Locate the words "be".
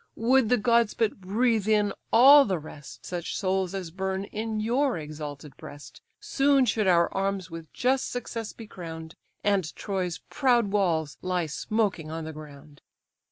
8.51-8.65